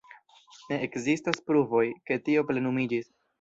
Ne 0.71 0.79
ekzistas 0.87 1.37
pruvoj, 1.51 1.83
ke 2.09 2.19
tio 2.29 2.47
plenumiĝis. 2.49 3.13